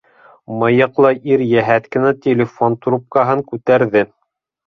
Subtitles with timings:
[0.61, 4.03] -Мыйыҡлы ир йәһәт кенә телефон трубкаһын күтәрҙе.